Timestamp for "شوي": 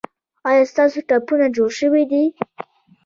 1.79-2.03